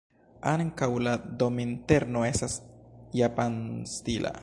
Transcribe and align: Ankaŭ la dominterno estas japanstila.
Ankaŭ 0.51 0.87
la 1.07 1.13
dominterno 1.43 2.25
estas 2.31 2.59
japanstila. 3.23 4.39